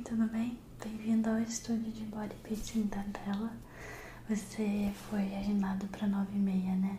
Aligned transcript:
Oi, 0.00 0.04
tudo 0.04 0.26
bem? 0.28 0.58
Bem-vindo 0.82 1.28
ao 1.28 1.38
estúdio 1.40 1.92
de 1.92 2.04
Body 2.04 2.34
da 2.86 3.02
Della. 3.02 3.52
Você 4.30 4.90
foi 5.10 5.36
agendado 5.36 5.86
para 5.88 6.06
nove 6.06 6.34
e 6.34 6.38
meia, 6.38 6.74
né? 6.74 6.98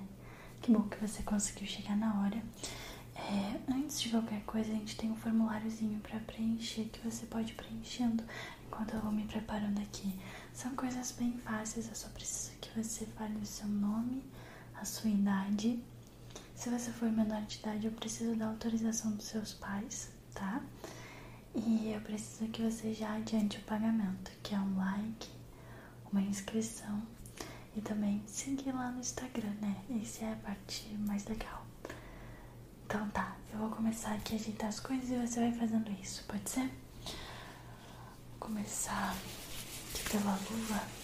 Que 0.61 0.71
bom 0.71 0.83
que 0.83 0.97
você 0.97 1.23
conseguiu 1.23 1.65
chegar 1.65 1.97
na 1.97 2.21
hora. 2.21 2.37
É, 3.15 3.59
antes 3.73 3.99
de 3.99 4.09
qualquer 4.09 4.43
coisa, 4.43 4.71
a 4.71 4.75
gente 4.75 4.95
tem 4.97 5.09
um 5.09 5.15
formuláriozinho 5.15 5.99
para 6.01 6.19
preencher 6.19 6.89
que 6.93 6.99
você 6.99 7.25
pode 7.25 7.53
ir 7.53 7.55
preenchendo 7.55 8.23
enquanto 8.67 8.93
eu 8.93 9.01
vou 9.01 9.11
me 9.11 9.25
preparando 9.25 9.79
aqui. 9.79 10.13
São 10.53 10.75
coisas 10.75 11.11
bem 11.11 11.35
fáceis, 11.39 11.89
eu 11.89 11.95
só 11.95 12.07
preciso 12.09 12.51
que 12.61 12.69
você 12.79 13.07
fale 13.17 13.35
o 13.37 13.45
seu 13.47 13.67
nome, 13.67 14.23
a 14.75 14.85
sua 14.85 15.09
idade. 15.09 15.83
Se 16.53 16.69
você 16.69 16.91
for 16.91 17.11
menor 17.11 17.41
de 17.47 17.57
idade, 17.57 17.87
eu 17.87 17.93
preciso 17.93 18.35
da 18.35 18.45
autorização 18.45 19.11
dos 19.13 19.25
seus 19.25 19.53
pais, 19.55 20.11
tá? 20.35 20.61
E 21.53 21.91
eu 21.93 21.99
preciso 22.01 22.49
que 22.49 22.61
você 22.61 22.93
já 22.93 23.13
adiante 23.15 23.57
o 23.57 23.61
pagamento, 23.63 24.31
que 24.41 24.55
é 24.55 24.59
um 24.59 24.77
like, 24.77 25.29
uma 26.11 26.21
inscrição 26.21 27.01
e 27.75 27.81
também 27.81 28.23
seguir 28.25 28.71
lá 28.71 28.89
no 28.91 28.99
Instagram, 28.99 29.53
né? 29.61 29.75
Essa 30.01 30.25
é 30.25 30.33
a 30.33 30.35
parte 30.37 30.87
mais 30.99 31.25
legal. 31.25 31.65
Então 32.85 33.07
tá, 33.09 33.35
eu 33.51 33.59
vou 33.59 33.69
começar 33.69 34.13
aqui 34.13 34.33
a 34.33 34.37
ajeitar 34.37 34.69
as 34.69 34.79
coisas 34.79 35.09
e 35.09 35.15
você 35.27 35.39
vai 35.39 35.53
fazendo 35.53 35.91
isso, 36.01 36.23
pode 36.25 36.49
ser? 36.49 36.69
Vou 37.05 38.39
começar 38.39 39.15
aqui 39.93 40.09
pela 40.09 40.37
luva. 40.49 41.00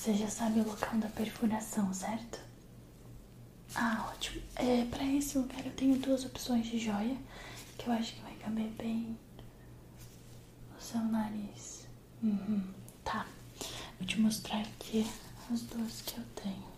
Você 0.00 0.14
já 0.14 0.28
sabe 0.28 0.60
o 0.60 0.66
local 0.66 0.96
da 0.96 1.08
perfuração, 1.08 1.92
certo? 1.92 2.40
Ah, 3.74 4.10
ótimo. 4.10 4.42
É, 4.56 4.86
para 4.86 5.04
esse 5.04 5.36
lugar 5.36 5.60
eu 5.66 5.72
tenho 5.72 5.98
duas 5.98 6.24
opções 6.24 6.66
de 6.66 6.78
joia 6.78 7.18
que 7.76 7.86
eu 7.86 7.92
acho 7.92 8.14
que 8.14 8.22
vai 8.22 8.32
caber 8.36 8.70
bem 8.78 9.18
no 10.72 10.80
seu 10.80 11.02
nariz. 11.02 11.86
Uhum, 12.22 12.62
tá. 13.04 13.26
Vou 13.98 14.08
te 14.08 14.18
mostrar 14.18 14.62
aqui 14.62 15.06
as 15.52 15.60
duas 15.60 16.00
que 16.00 16.16
eu 16.16 16.24
tenho. 16.34 16.70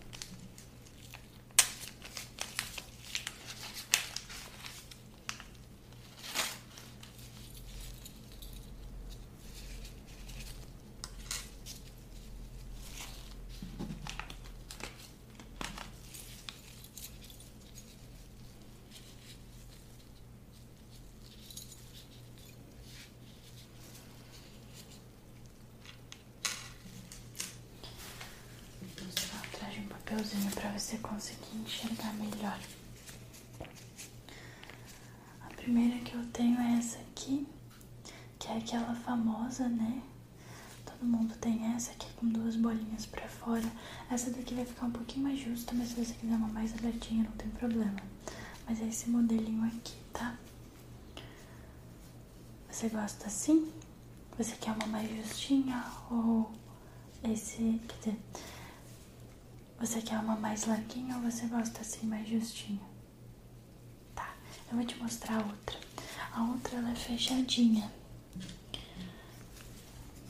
Papelzinho 30.22 30.50
para 30.52 30.70
você 30.70 30.96
conseguir 30.98 31.56
enxergar 31.56 32.12
melhor. 32.14 32.58
A 35.40 35.54
primeira 35.54 35.98
que 36.04 36.14
eu 36.14 36.24
tenho 36.26 36.58
é 36.60 36.78
essa 36.78 36.98
aqui, 36.98 37.46
que 38.38 38.48
é 38.48 38.56
aquela 38.58 38.94
famosa, 38.94 39.68
né? 39.68 40.00
Todo 40.84 41.04
mundo 41.04 41.34
tem 41.40 41.74
essa 41.74 41.90
aqui 41.92 42.06
com 42.14 42.28
duas 42.28 42.54
bolinhas 42.54 43.06
para 43.06 43.28
fora. 43.28 43.68
Essa 44.10 44.30
daqui 44.30 44.54
vai 44.54 44.64
ficar 44.64 44.86
um 44.86 44.92
pouquinho 44.92 45.24
mais 45.24 45.40
justa, 45.40 45.74
mas 45.74 45.88
se 45.88 46.04
você 46.04 46.14
quiser 46.14 46.36
uma 46.36 46.48
mais 46.48 46.72
abertinha 46.74 47.24
não 47.24 47.32
tem 47.32 47.50
problema. 47.50 48.00
Mas 48.66 48.80
é 48.80 48.86
esse 48.86 49.10
modelinho 49.10 49.64
aqui, 49.66 49.96
tá? 50.12 50.36
Você 52.70 52.88
gosta 52.88 53.26
assim? 53.26 53.72
Você 54.38 54.54
quer 54.56 54.72
uma 54.72 54.86
mais 54.86 55.10
justinha 55.10 55.84
ou 56.10 56.50
esse, 57.24 57.80
quer 57.88 57.98
dizer, 57.98 58.18
você 59.82 60.00
quer 60.00 60.20
uma 60.20 60.36
mais 60.36 60.64
larguinha 60.64 61.16
ou 61.16 61.22
você 61.22 61.44
gosta 61.46 61.80
assim 61.80 62.06
mais 62.06 62.28
justinho? 62.28 62.80
Tá, 64.14 64.32
eu 64.70 64.76
vou 64.76 64.86
te 64.86 64.96
mostrar 64.96 65.40
a 65.40 65.44
outra. 65.44 65.76
A 66.32 66.44
outra 66.44 66.76
ela 66.76 66.92
é 66.92 66.94
fechadinha. 66.94 67.90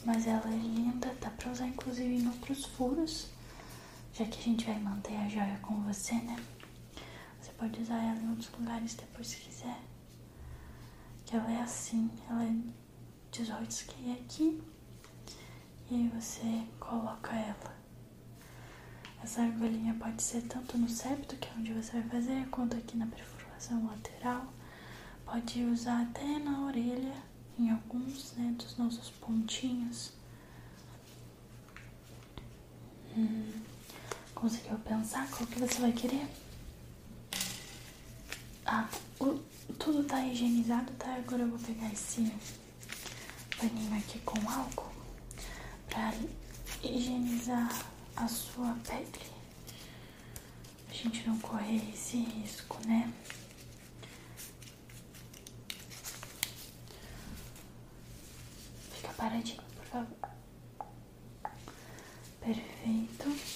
Mas 0.06 0.26
ela 0.26 0.48
é 0.48 0.56
linda, 0.56 1.14
dá 1.20 1.28
pra 1.28 1.52
usar 1.52 1.66
inclusive 1.66 2.14
em 2.14 2.26
outros 2.28 2.64
furos. 2.64 3.28
Já 4.14 4.24
que 4.24 4.38
a 4.38 4.42
gente 4.42 4.64
vai 4.64 4.78
manter 4.78 5.16
a 5.18 5.28
joia 5.28 5.58
com 5.60 5.82
você, 5.82 6.14
né? 6.14 6.42
Você 7.38 7.52
pode 7.52 7.78
usar 7.78 8.02
ela 8.02 8.20
em 8.20 8.30
outros 8.30 8.50
lugares 8.58 8.94
depois 8.94 9.26
se 9.26 9.36
quiser. 9.36 9.82
Que 11.26 11.36
ela 11.36 11.52
é 11.52 11.60
assim, 11.60 12.10
ela 12.26 12.42
é 12.42 12.54
18 13.30 13.84
que 13.84 14.12
aqui. 14.12 14.62
E 15.90 15.94
aí 15.94 16.08
você 16.08 16.66
coloca 16.80 17.36
ela 17.36 17.81
essa 19.22 19.42
argolinha 19.42 19.94
pode 19.94 20.20
ser 20.22 20.42
tanto 20.42 20.76
no 20.76 20.88
septo, 20.88 21.36
que 21.36 21.48
é 21.48 21.52
onde 21.56 21.72
você 21.72 21.92
vai 21.92 22.02
fazer, 22.08 22.48
quanto 22.48 22.76
aqui 22.76 22.96
na 22.96 23.06
perfuração 23.06 23.86
lateral. 23.86 24.52
Pode 25.24 25.64
usar 25.64 26.02
até 26.02 26.38
na 26.40 26.66
orelha, 26.66 27.14
em 27.58 27.70
alguns 27.70 28.32
né, 28.32 28.54
dos 28.58 28.76
nossos 28.76 29.10
pontinhos. 29.10 30.12
Hum, 33.16 33.52
conseguiu 34.34 34.78
pensar 34.78 35.28
qual 35.30 35.46
que 35.46 35.58
você 35.60 35.80
vai 35.80 35.92
querer? 35.92 36.26
Ah, 38.66 38.88
o, 39.20 39.38
tudo 39.78 40.02
tá 40.04 40.24
higienizado, 40.26 40.92
tá? 40.94 41.14
Agora 41.14 41.42
eu 41.42 41.48
vou 41.48 41.58
pegar 41.58 41.92
esse 41.92 42.32
paninho 43.56 43.96
aqui 43.98 44.18
com 44.20 44.38
álcool 44.50 44.92
pra 45.88 46.12
higienizar 46.82 47.91
a 48.16 48.28
sua 48.28 48.74
pele. 48.86 49.32
A 50.88 50.92
gente 50.92 51.26
não 51.26 51.38
correr 51.40 51.90
esse 51.92 52.18
risco, 52.18 52.78
né? 52.86 53.12
Fica 58.94 59.12
paradinho, 59.14 59.62
por 59.76 59.84
favor. 59.86 60.16
Perfeito. 62.40 63.51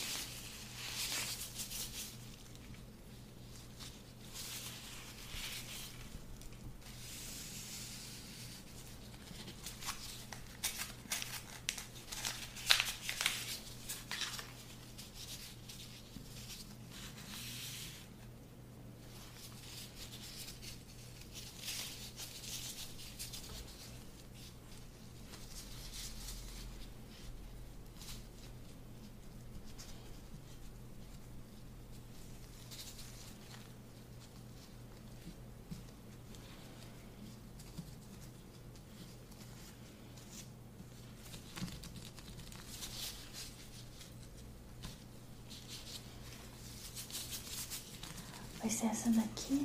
vai 48.66 48.74
ser 48.74 48.86
essa 48.86 49.10
daqui. 49.10 49.64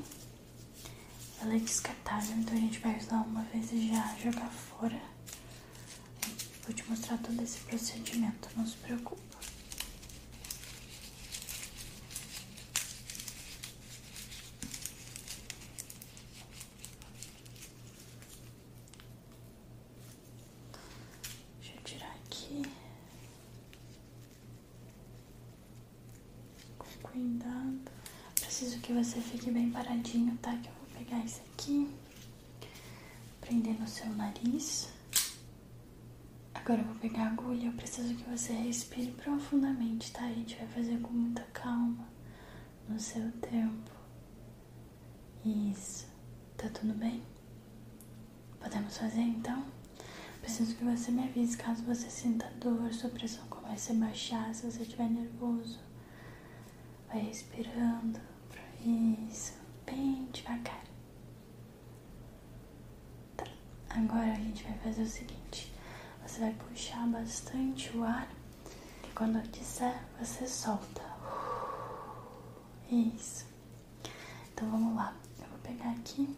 Ela 1.41 1.55
é 1.55 1.57
descartável, 1.57 2.37
então 2.37 2.55
a 2.55 2.59
gente 2.59 2.77
vai 2.79 2.95
usar 2.99 3.21
uma 3.21 3.41
vez 3.45 3.71
e 3.71 3.87
já 3.87 4.15
jogar 4.21 4.51
fora. 4.51 5.01
Vou 6.63 6.75
te 6.75 6.87
mostrar 6.87 7.17
todo 7.17 7.41
esse 7.41 7.59
procedimento, 7.61 8.47
não 8.55 8.67
se 8.67 8.77
preocupe. 8.77 9.21
cuidado 27.01 27.91
preciso 28.51 28.79
que 28.79 28.91
você 28.91 29.21
fique 29.21 29.49
bem 29.49 29.71
paradinho, 29.71 30.37
tá? 30.41 30.53
Que 30.57 30.67
eu 30.67 30.73
vou 30.73 30.99
pegar 30.99 31.23
isso 31.23 31.41
aqui, 31.53 31.89
prender 33.39 33.79
no 33.79 33.87
seu 33.87 34.09
nariz. 34.09 34.89
Agora 36.53 36.81
eu 36.81 36.85
vou 36.85 36.95
pegar 36.95 37.27
a 37.27 37.27
agulha. 37.27 37.67
Eu 37.67 37.73
preciso 37.73 38.13
que 38.13 38.29
você 38.29 38.51
respire 38.51 39.13
profundamente, 39.13 40.11
tá? 40.11 40.25
A 40.25 40.33
gente 40.33 40.57
vai 40.57 40.67
fazer 40.67 40.99
com 40.99 41.13
muita 41.13 41.41
calma, 41.53 42.05
no 42.89 42.99
seu 42.99 43.31
tempo. 43.39 43.89
Isso. 45.45 46.07
Tá 46.57 46.67
tudo 46.67 46.93
bem? 46.93 47.23
Podemos 48.59 48.97
fazer 48.97 49.21
então? 49.21 49.65
Preciso 50.41 50.75
que 50.75 50.83
você 50.83 51.09
me 51.09 51.23
avise 51.23 51.55
caso 51.55 51.83
você 51.83 52.09
sinta 52.09 52.51
dor, 52.59 52.91
sua 52.93 53.09
pressão 53.09 53.47
comece 53.47 53.93
a 53.93 53.95
baixar, 53.95 54.53
se 54.53 54.69
você 54.69 54.81
estiver 54.81 55.09
nervoso. 55.09 55.79
Vai 57.07 57.21
respirando. 57.21 58.19
Isso. 58.83 59.53
Bem 59.85 60.27
devagar. 60.31 60.83
Tá. 63.37 63.45
Agora 63.89 64.31
a 64.31 64.35
gente 64.35 64.63
vai 64.63 64.77
fazer 64.79 65.03
o 65.03 65.07
seguinte. 65.07 65.71
Você 66.25 66.39
vai 66.41 66.53
puxar 66.53 67.05
bastante 67.07 67.95
o 67.95 68.03
ar. 68.03 68.27
E 69.03 69.07
quando 69.13 69.37
eu 69.37 69.43
disser, 69.47 70.01
você 70.19 70.47
solta. 70.47 71.01
Isso. 72.89 73.45
Então 74.53 74.69
vamos 74.69 74.95
lá. 74.95 75.13
Eu 75.39 75.47
vou 75.47 75.59
pegar 75.59 75.91
aqui. 75.91 76.35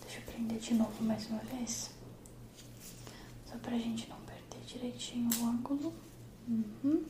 Deixa 0.00 0.18
eu 0.18 0.22
prender 0.22 0.58
de 0.58 0.74
novo 0.74 1.02
mais 1.04 1.28
uma 1.30 1.40
vez. 1.40 1.90
Só 3.46 3.56
pra 3.58 3.78
gente 3.78 4.08
não 4.08 4.18
perder 4.22 4.64
direitinho 4.66 5.30
o 5.40 5.46
ângulo. 5.46 5.94
Uhum. 6.48 7.04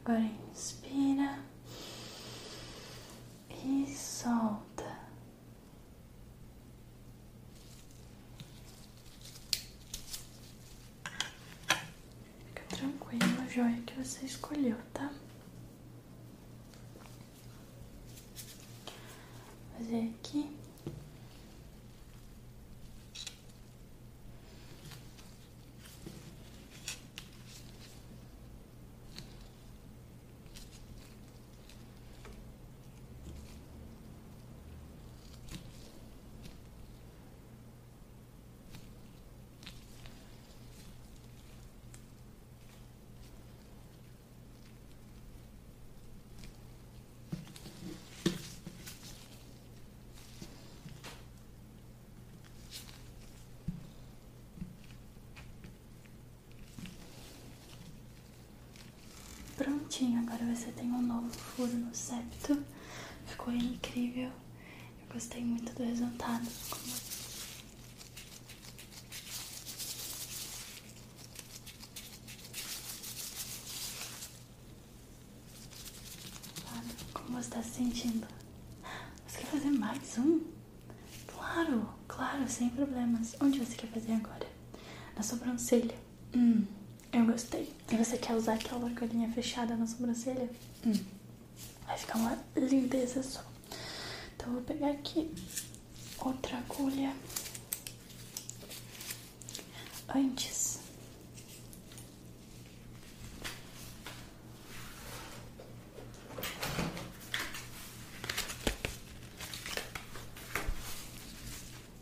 Agora 0.00 0.20
inspira 0.50 1.38
e 3.64 3.86
solta. 3.94 4.98
Fica 12.46 12.62
tranquilo, 12.68 13.40
a 13.42 13.46
joia 13.48 13.80
que 13.82 13.94
você 13.94 14.24
escolheu, 14.24 14.76
tá? 14.92 15.10
Fazer 19.76 20.14
aqui. 20.20 20.57
Agora 60.00 60.54
você 60.54 60.70
tem 60.70 60.92
um 60.92 61.02
novo 61.02 61.28
furo 61.28 61.72
no 61.72 61.92
septo. 61.92 62.62
Ficou 63.26 63.52
incrível. 63.52 64.30
Eu 65.00 65.12
gostei 65.12 65.44
muito 65.44 65.72
do 65.74 65.82
resultado. 65.82 66.46
Como 77.12 77.32
você 77.32 77.38
está 77.40 77.60
se 77.62 77.70
sentindo? 77.70 78.26
Você 79.26 79.38
quer 79.38 79.46
fazer 79.46 79.70
mais 79.70 80.16
um? 80.18 80.42
Claro, 81.26 81.88
claro, 82.06 82.48
sem 82.48 82.70
problemas. 82.70 83.34
Onde 83.40 83.58
você 83.58 83.74
quer 83.74 83.88
fazer 83.88 84.12
agora? 84.12 84.46
Na 85.16 85.24
sobrancelha. 85.24 85.96
Hum. 86.32 86.77
Eu 87.12 87.24
gostei. 87.24 87.72
E 87.90 87.96
você 87.96 88.18
quer 88.18 88.34
usar 88.34 88.54
aquela 88.54 88.86
argolinha 88.86 89.30
fechada 89.32 89.76
na 89.76 89.86
sobrancelha? 89.86 90.48
Hum. 90.86 90.92
Vai 91.86 91.96
ficar 91.96 92.18
uma 92.18 92.38
lindeza 92.56 93.22
só. 93.22 93.42
Então 94.36 94.48
eu 94.48 94.52
vou 94.54 94.62
pegar 94.62 94.90
aqui 94.90 95.34
outra 96.18 96.58
agulha. 96.58 97.14
Antes. 100.14 100.78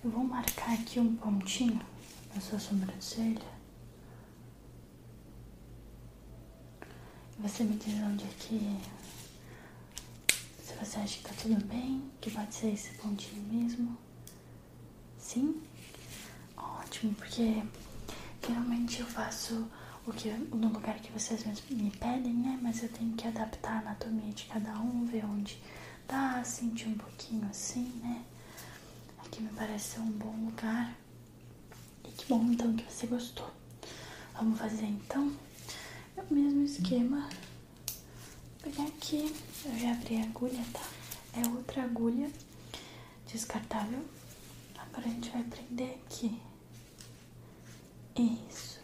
Eu 0.04 0.10
vou 0.10 0.24
marcar 0.24 0.72
aqui 0.74 1.00
um 1.00 1.16
pontinho 1.16 1.80
na 2.34 2.40
sua 2.40 2.58
sobrancelha. 2.58 3.55
Você 7.46 7.62
me 7.62 7.76
diz 7.76 7.94
onde 8.02 8.24
é 8.24 8.28
que. 8.40 8.76
Se 10.64 10.74
você 10.74 10.98
acha 10.98 11.18
que 11.18 11.22
tá 11.22 11.34
tudo 11.40 11.64
bem, 11.66 12.02
que 12.20 12.28
pode 12.28 12.52
ser 12.52 12.72
esse 12.72 12.90
pontinho 12.94 13.40
mesmo. 13.44 13.96
Sim? 15.16 15.62
Ótimo, 16.56 17.14
porque 17.14 17.62
geralmente 18.44 18.98
eu 18.98 19.06
faço 19.06 19.64
o 20.04 20.12
que 20.12 20.28
no 20.28 20.70
lugar 20.70 20.98
que 20.98 21.12
vocês 21.12 21.44
me 21.70 21.92
pedem, 21.92 22.34
né? 22.34 22.58
Mas 22.60 22.82
eu 22.82 22.88
tenho 22.88 23.14
que 23.14 23.28
adaptar 23.28 23.76
a 23.76 23.78
anatomia 23.78 24.32
de 24.32 24.46
cada 24.46 24.80
um, 24.80 25.06
ver 25.06 25.24
onde 25.24 25.62
dá, 26.08 26.42
sentir 26.42 26.88
um 26.88 26.98
pouquinho 26.98 27.48
assim, 27.48 27.92
né? 28.02 28.24
Aqui 29.24 29.40
me 29.40 29.50
parece 29.50 29.94
ser 29.94 30.00
um 30.00 30.10
bom 30.10 30.34
lugar. 30.46 30.92
E 32.04 32.10
que 32.10 32.26
bom 32.26 32.42
então 32.50 32.74
que 32.74 32.92
você 32.92 33.06
gostou. 33.06 33.48
Vamos 34.34 34.58
fazer 34.58 34.86
então? 34.86 35.45
É 36.16 36.22
o 36.22 36.34
mesmo 36.34 36.64
esquema. 36.64 37.28
Vou 38.62 38.72
pegar 38.72 38.84
aqui. 38.84 39.34
Eu 39.64 39.78
já 39.78 39.92
abri 39.92 40.16
a 40.20 40.24
agulha, 40.24 40.64
tá? 40.72 40.82
É 41.34 41.46
outra 41.48 41.82
agulha 41.84 42.30
descartável. 43.30 44.04
Agora 44.78 45.06
a 45.06 45.10
gente 45.10 45.30
vai 45.30 45.42
prender 45.44 45.98
aqui. 46.06 46.40
Isso. 48.16 48.80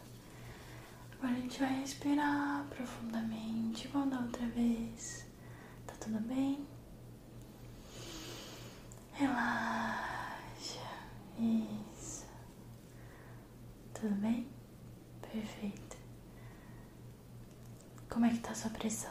Agora 1.12 1.33
a 1.33 1.41
gente 1.41 1.59
vai 1.59 1.81
respirar 1.81 2.67
profundamente, 2.69 3.87
igual 3.87 4.07
da 4.07 4.21
outra 4.21 4.47
vez. 4.49 5.25
Tá 5.87 5.95
tudo 6.01 6.21
bem? 6.21 6.67
Relaxa. 9.12 10.81
Isso. 11.39 12.27
Tudo 13.95 14.15
bem? 14.17 14.47
Perfeito. 15.23 15.92
Como 18.12 18.26
é 18.26 18.28
que 18.28 18.40
tá 18.40 18.50
a 18.50 18.54
sua 18.54 18.71
pressão? 18.71 19.11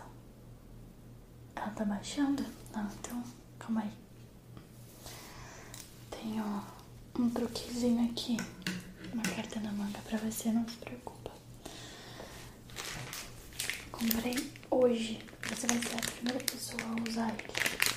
Ela 1.56 1.72
tá 1.72 1.84
baixando? 1.84 2.46
Não, 2.72 2.86
então 2.86 3.24
calma 3.58 3.82
aí. 3.82 3.92
Tenho 6.12 6.64
um 7.18 7.28
truquezinho 7.32 8.12
aqui, 8.12 8.38
uma 9.12 9.24
carta 9.24 9.60
na 9.60 9.72
manga 9.72 9.98
pra 10.08 10.20
você, 10.20 10.52
não 10.52 10.68
se 10.70 10.76
preocupa. 10.76 11.32
Comprei 13.92 14.54
hoje. 14.70 15.26
Você 15.50 15.66
vai 15.66 15.80
ser 15.80 15.96
a 15.96 16.12
primeira 16.12 16.40
pessoa 16.44 16.84
a 16.84 17.10
usar 17.10 17.30
ele. 17.34 17.91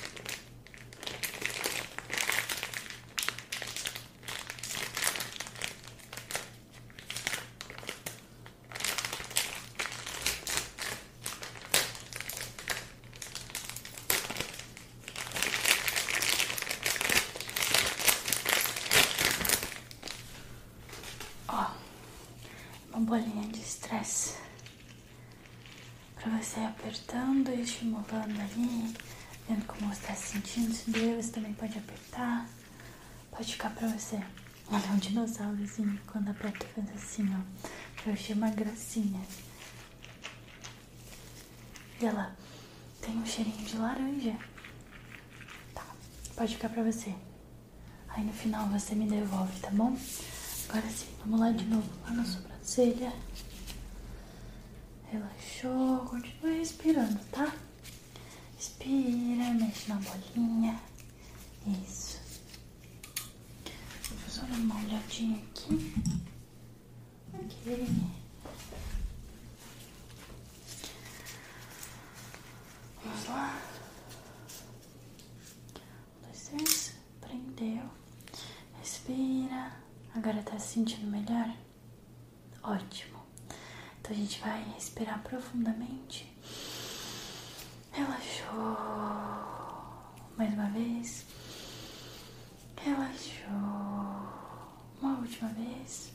Bolinha 23.05 23.47
de 23.47 23.59
estresse 23.61 24.35
para 26.15 26.37
você 26.37 26.59
apertando 26.59 27.49
e 27.49 27.61
estimulando 27.61 28.41
ali, 28.41 28.93
vendo 29.47 29.65
como 29.67 29.93
você 29.93 30.01
está 30.01 30.15
se 30.15 30.33
sentindo. 30.33 30.73
Se 30.73 30.89
doer, 30.89 31.21
você 31.21 31.31
também 31.31 31.53
pode 31.53 31.77
apertar. 31.77 32.49
Pode 33.29 33.53
ficar 33.53 33.69
para 33.69 33.87
você. 33.87 34.19
Olha, 34.71 34.91
um 34.91 34.97
dinossaurozinho 34.97 35.99
quando 36.07 36.29
aperta 36.29 36.65
faz 36.73 36.89
assim, 36.95 37.29
ó. 37.35 37.67
Eu 38.07 38.13
achei 38.13 38.35
uma 38.35 38.49
gracinha. 38.49 39.21
E 42.01 42.05
ela 42.05 42.35
tem 43.01 43.15
um 43.15 43.25
cheirinho 43.25 43.65
de 43.65 43.77
laranja. 43.77 44.35
Tá, 45.75 45.85
pode 46.35 46.55
ficar 46.55 46.69
pra 46.69 46.83
você. 46.83 47.13
Aí 48.09 48.23
no 48.23 48.33
final 48.33 48.67
você 48.69 48.95
me 48.95 49.07
devolve, 49.07 49.59
tá 49.59 49.69
bom? 49.69 49.95
Agora 50.69 50.89
sim, 50.89 51.07
vamos 51.19 51.39
lá 51.39 51.51
de 51.51 51.65
novo, 51.65 51.89
lá 52.03 52.11
na 52.11 52.25
sobrancelha. 52.25 53.13
Relaxou, 55.11 55.99
continue 55.99 56.57
respirando, 56.59 57.19
tá? 57.31 57.53
Respira, 58.57 59.53
mexe 59.53 59.89
na 59.89 59.95
bolinha. 59.95 60.79
Isso. 61.67 62.19
Vou 64.09 64.29
só 64.29 64.41
dar 64.41 64.57
uma 64.57 64.75
olhadinha 64.83 65.37
aqui. 65.37 65.93
Ok. 67.33 67.87
Vamos 73.03 73.25
lá. 73.27 73.61
Um, 74.61 76.23
dois, 76.23 76.47
três. 76.49 76.93
Prendeu. 77.21 77.89
Respira. 78.79 79.71
Agora 80.25 80.41
tá 80.41 80.57
se 80.57 80.69
sentindo 80.69 81.05
melhor? 81.05 81.55
Ótimo. 82.63 83.19
Então 83.99 84.11
a 84.11 84.15
gente 84.15 84.39
vai 84.39 84.63
respirar 84.73 85.21
profundamente. 85.21 86.35
Relaxou. 87.91 88.75
Mais 90.35 90.51
uma 90.51 90.67
vez. 90.71 91.27
Relaxou. 92.75 93.51
Uma 94.99 95.19
última 95.19 95.49
vez. 95.49 96.11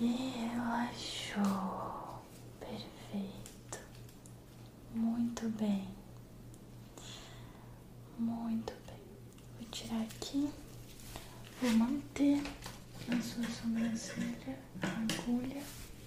E 0.00 0.50
relaxou. 0.50 2.24
Perfeito. 2.58 3.78
Muito 4.92 5.48
bem. 5.50 5.86
Muito 8.18 8.72
bem. 8.84 9.00
Vou 9.60 9.70
tirar 9.70 10.02
aqui. 10.02 10.50
Vou 11.60 11.70
manter 11.72 12.42
na 13.08 13.20
sua 13.22 13.44
sobrancelha 13.44 14.58
a 14.82 14.86
agulha. 14.88 15.62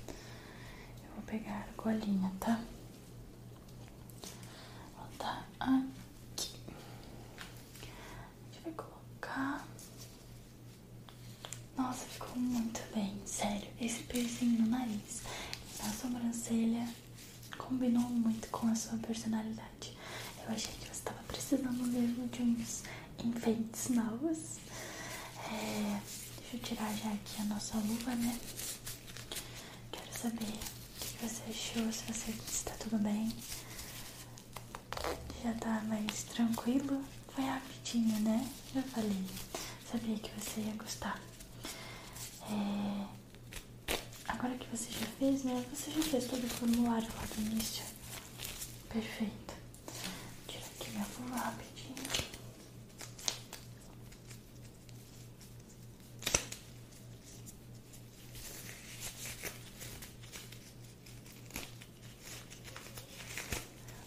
Eu 0.07 1.11
vou 1.15 1.23
pegar 1.25 1.67
a 1.67 1.73
colinha, 1.81 2.31
tá? 2.39 2.59
Vou 4.95 5.05
botar 5.07 5.47
aqui. 5.59 6.53
A 7.87 8.53
gente 8.53 8.63
vai 8.63 8.73
colocar. 8.73 9.67
Nossa, 11.75 12.05
ficou 12.05 12.35
muito 12.37 12.81
bem, 12.93 13.19
sério. 13.25 13.67
Esse 13.81 14.03
piercing 14.03 14.57
no 14.57 14.67
nariz 14.67 15.23
na 15.79 15.91
sobrancelha 15.91 16.87
combinou 17.57 18.03
muito 18.09 18.47
com 18.49 18.67
a 18.67 18.75
sua 18.75 18.97
personalidade. 18.99 19.97
Eu 20.45 20.51
achei 20.53 20.73
que 20.73 20.85
você 20.85 20.91
estava 20.91 21.23
precisando 21.23 21.85
mesmo 21.87 22.27
de 22.27 22.41
uns 22.41 22.83
enfeites 23.23 23.89
novos. 23.89 24.57
É, 25.51 26.01
deixa 26.39 26.55
eu 26.55 26.59
tirar 26.59 26.93
já 26.95 27.09
aqui 27.11 27.41
a 27.41 27.45
nossa 27.45 27.77
luva, 27.77 28.15
né? 28.15 28.37
Quero 29.91 30.13
saber 30.17 30.43
o 30.45 30.99
que 30.99 31.27
você 31.27 31.43
achou, 31.49 31.91
se 31.91 32.03
você 32.11 32.31
está 32.31 32.71
tudo 32.75 32.97
bem. 32.99 33.33
Já 35.43 35.53
tá 35.53 35.81
mais 35.87 36.23
tranquilo? 36.23 37.03
Foi 37.33 37.43
rapidinho, 37.43 38.19
né? 38.21 38.47
Já 38.73 38.81
falei. 38.83 39.25
Sabia 39.91 40.17
que 40.19 40.31
você 40.39 40.61
ia 40.61 40.73
gostar. 40.73 41.19
É... 42.43 43.19
Agora 44.27 44.55
que 44.57 44.67
você 44.75 44.91
já 44.91 45.05
fez, 45.17 45.43
né? 45.43 45.65
Você 45.73 45.91
já 45.91 46.01
fez 46.01 46.25
todo 46.25 46.43
o 46.43 46.49
formulário 46.49 47.07
lá 47.15 47.23
do 47.35 47.41
início. 47.41 47.83
Perfeito. 48.89 49.53
Tira 50.47 50.63
aqui 50.65 50.91
minha 50.91 51.05
luva 51.19 51.35
rapidinho. 51.37 51.95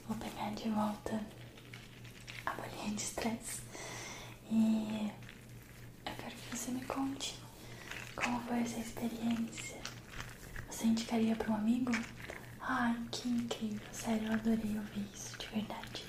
Vou 0.08 0.16
pegar 0.18 0.50
de 0.54 0.68
volta 0.68 1.20
a 2.46 2.50
bolinha 2.52 2.94
de 2.94 3.02
estresse 3.02 3.60
e 4.50 5.10
eu 6.06 6.12
quero 6.16 6.34
que 6.34 6.56
você 6.56 6.70
me 6.70 6.84
conte 6.84 7.34
como 8.16 8.40
foi 8.42 8.60
essa 8.60 8.78
experiência. 8.92 9.80
Você 10.70 10.86
indicaria 10.86 11.34
para 11.34 11.50
um 11.50 11.56
amigo? 11.56 11.92
Ai, 12.60 12.94
que 13.10 13.28
incrível, 13.28 13.80
sério, 13.90 14.28
eu 14.28 14.34
adorei 14.34 14.78
ouvir 14.78 15.08
isso, 15.14 15.36
de 15.38 15.46
verdade. 15.46 16.04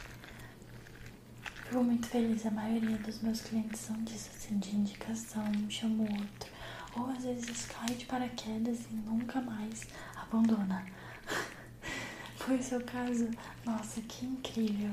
Fico 1.42 1.84
muito 1.84 2.08
feliz, 2.08 2.46
a 2.46 2.52
maioria 2.52 2.98
dos 2.98 3.22
meus 3.22 3.42
clientes 3.42 3.80
são 3.80 3.96
disso, 4.04 4.30
assim, 4.36 4.60
de 4.60 4.76
indicação, 4.76 5.44
um 5.44 5.70
chama 5.70 6.04
o 6.04 6.12
outro. 6.12 6.52
Ou 6.96 7.08
às 7.08 7.24
vezes 7.24 7.66
cai 7.66 7.96
de 7.96 8.06
paraquedas 8.06 8.86
e 8.92 8.96
nunca 8.96 9.42
mais 9.42 9.88
abandona. 10.16 10.86
Foi 12.36 12.58
o 12.58 12.64
seu 12.64 12.84
caso? 12.84 13.32
Nossa, 13.66 14.02
que 14.02 14.26
incrível. 14.26 14.92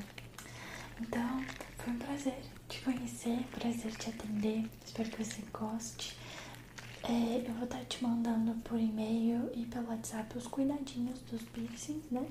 Então, 1.00 1.44
foi 1.78 1.92
um 1.94 1.98
prazer 1.98 2.38
te 2.68 2.80
conhecer, 2.82 3.42
prazer 3.50 3.92
te 3.96 4.10
atender. 4.10 4.70
Espero 4.84 5.10
que 5.10 5.24
você 5.24 5.42
goste. 5.52 6.19
É, 7.04 7.44
eu 7.46 7.54
vou 7.54 7.64
estar 7.64 7.82
te 7.86 8.02
mandando 8.04 8.52
por 8.62 8.78
e-mail 8.78 9.50
e 9.54 9.64
pelo 9.66 9.88
WhatsApp 9.88 10.36
os 10.36 10.46
cuidadinhos 10.46 11.18
dos 11.22 11.42
piercings, 11.42 12.04
né? 12.10 12.26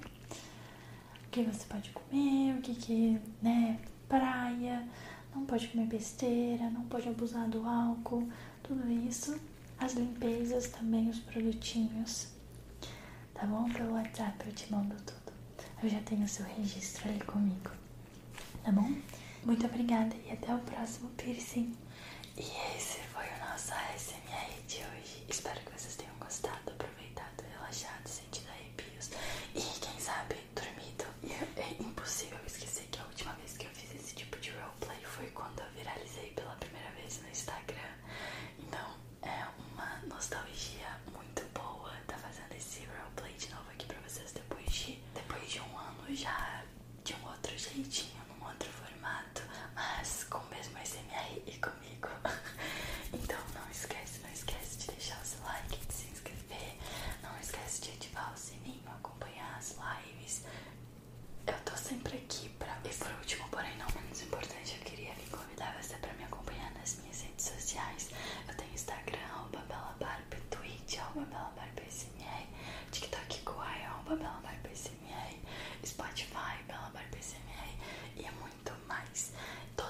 O 1.26 1.30
que 1.32 1.44
você 1.44 1.66
pode 1.66 1.90
comer, 1.90 2.58
o 2.58 2.62
que 2.62 2.76
que, 2.76 3.20
né? 3.42 3.80
Praia, 4.08 4.88
não 5.34 5.46
pode 5.46 5.68
comer 5.70 5.88
besteira, 5.88 6.70
não 6.70 6.84
pode 6.84 7.10
abusar 7.10 7.48
do 7.50 7.66
álcool, 7.68 8.28
tudo 8.64 8.90
isso. 8.90 9.40
As 9.80 9.94
limpezas 9.94 10.68
também, 10.70 11.10
os 11.10 11.20
produtinhos, 11.20 12.28
tá 13.34 13.46
bom? 13.48 13.70
Pelo 13.72 13.94
WhatsApp 13.94 14.46
eu 14.46 14.54
te 14.54 14.72
mando 14.72 14.96
tudo. 15.04 15.34
Eu 15.82 15.90
já 15.90 16.00
tenho 16.02 16.28
seu 16.28 16.46
registro 16.46 17.10
ali 17.10 17.22
comigo, 17.22 17.72
tá 18.64 18.72
bom? 18.72 18.94
Muito 19.44 19.66
obrigada 19.66 20.16
e 20.28 20.32
até 20.32 20.54
o 20.54 20.60
próximo 20.60 21.10
piercing. 21.12 21.74
E 22.40 22.44
esse 22.78 23.00
foi 23.14 23.26
o 23.26 23.50
nosso 23.50 23.74
ASMR 23.74 24.62
de 24.66 24.78
hoje. 24.78 25.26
Espero 25.28 25.60
que 25.60 25.72
vocês 25.78 25.98
tenham 25.98 26.16
gostado, 26.20 26.72
aproveitado, 26.72 27.44
relaxado, 27.52 28.08
sentido 28.08 28.48
arrepios 28.50 29.10
e 29.54 29.62
quem 29.82 30.00
sabe 30.00 30.36
dormido. 30.56 31.04
E 31.22 31.34
é 31.60 31.84
impossível 31.84 32.40
esquecer 32.48 32.79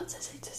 Französisch 0.09 0.41
just. 0.41 0.58